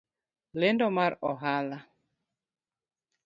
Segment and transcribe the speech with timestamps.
[0.59, 1.77] Lendo mar ohala